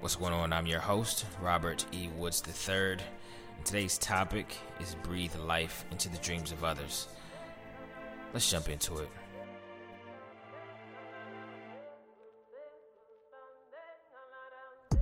[0.00, 0.50] What's going on?
[0.50, 2.08] I'm your host, Robert E.
[2.16, 2.92] Woods III.
[2.92, 7.08] And today's topic is breathe life into the dreams of others.
[8.32, 9.10] Let's jump into it.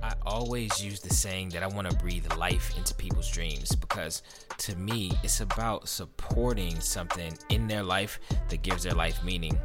[0.03, 4.21] I always use the saying that I want to breathe life into people's dreams because
[4.57, 8.19] to me, it's about supporting something in their life
[8.49, 9.57] that gives their life meaning.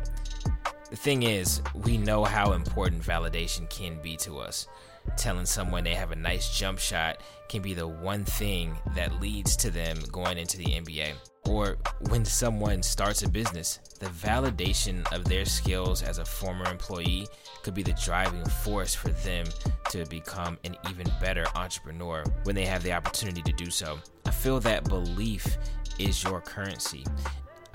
[0.90, 4.68] The thing is, we know how important validation can be to us.
[5.16, 7.18] Telling someone they have a nice jump shot
[7.48, 11.12] can be the one thing that leads to them going into the NBA.
[11.46, 11.76] Or
[12.08, 17.26] when someone starts a business, the validation of their skills as a former employee
[17.62, 19.46] could be the driving force for them
[19.90, 23.98] to become an even better entrepreneur when they have the opportunity to do so.
[24.24, 25.58] I feel that belief
[25.98, 27.04] is your currency.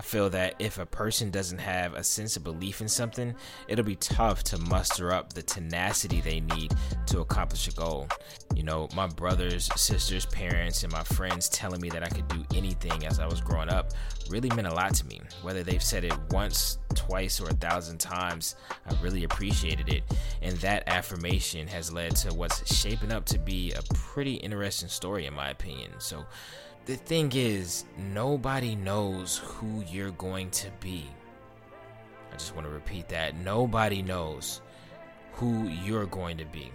[0.09, 3.35] Feel that if a person doesn't have a sense of belief in something,
[3.67, 6.73] it'll be tough to muster up the tenacity they need
[7.05, 8.07] to accomplish a goal.
[8.55, 12.43] You know, my brothers, sisters, parents, and my friends telling me that I could do
[12.55, 13.91] anything as I was growing up
[14.31, 15.21] really meant a lot to me.
[15.43, 18.55] Whether they've said it once, twice, or a thousand times,
[18.87, 20.01] I really appreciated it.
[20.41, 25.27] And that affirmation has led to what's shaping up to be a pretty interesting story,
[25.27, 25.91] in my opinion.
[25.99, 26.25] So,
[26.85, 31.05] the thing is, nobody knows who you're going to be.
[32.31, 33.35] I just want to repeat that.
[33.35, 34.61] Nobody knows
[35.33, 36.71] who you're going to be.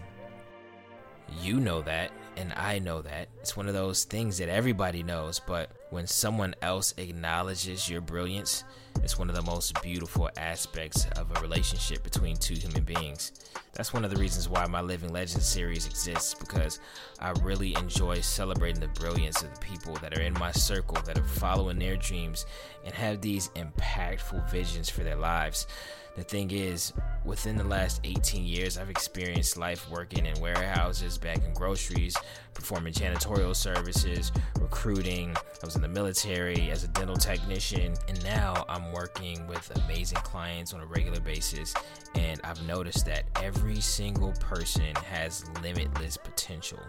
[1.40, 3.28] You know that, and I know that.
[3.40, 8.64] It's one of those things that everybody knows, but when someone else acknowledges your brilliance,
[9.04, 13.30] it's one of the most beautiful aspects of a relationship between two human beings.
[13.74, 16.80] That's one of the reasons why my Living Legends series exists because
[17.20, 21.16] I really enjoy celebrating the brilliance of the people that are in my circle that
[21.16, 22.44] are following their dreams
[22.84, 25.68] and have these impactful visions for their lives.
[26.16, 26.92] The thing is,
[27.24, 32.16] within the last 18 years, I've experienced life working in warehouses, bagging groceries,
[32.54, 35.34] performing janitorial services, recruiting.
[35.34, 40.72] I was the military as a dental technician, and now I'm working with amazing clients
[40.72, 41.74] on a regular basis.
[42.14, 46.80] And I've noticed that every single person has limitless potential.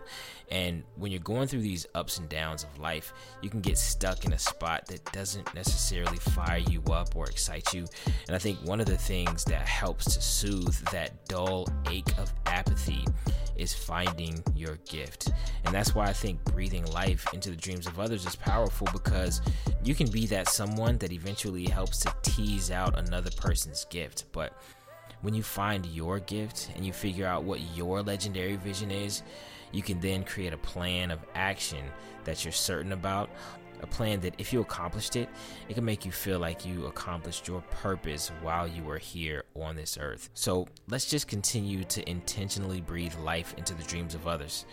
[0.49, 4.23] And when you're going through these ups and downs of life, you can get stuck
[4.23, 7.85] in a spot that doesn't necessarily fire you up or excite you.
[8.27, 12.33] And I think one of the things that helps to soothe that dull ache of
[12.45, 13.03] apathy
[13.57, 15.31] is finding your gift.
[15.63, 19.41] And that's why I think breathing life into the dreams of others is powerful because
[19.83, 24.25] you can be that someone that eventually helps to tease out another person's gift.
[24.31, 24.59] But
[25.21, 29.23] when you find your gift and you figure out what your legendary vision is,
[29.71, 31.83] you can then create a plan of action
[32.23, 33.29] that you're certain about.
[33.81, 35.29] A plan that, if you accomplished it,
[35.69, 39.75] it can make you feel like you accomplished your purpose while you were here on
[39.75, 40.29] this earth.
[40.33, 44.65] So let's just continue to intentionally breathe life into the dreams of others.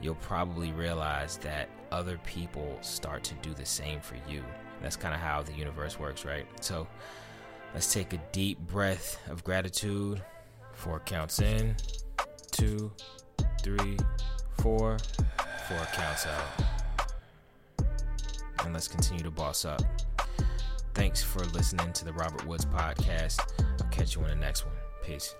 [0.00, 4.44] You'll probably realize that other people start to do the same for you.
[4.80, 6.46] That's kind of how the universe works, right?
[6.60, 6.86] So
[7.72, 10.22] let's take a deep breath of gratitude.
[10.72, 11.76] Four counts in,
[12.50, 12.92] two,
[13.62, 13.96] three,
[14.60, 14.98] four,
[15.68, 16.73] four counts out.
[18.64, 19.82] And let's continue to boss up.
[20.94, 23.40] Thanks for listening to the Robert Woods podcast.
[23.80, 24.74] I'll catch you on the next one.
[25.02, 25.34] Peace.